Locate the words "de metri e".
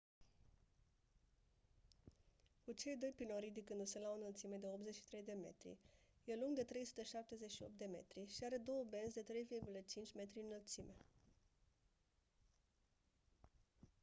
5.23-6.35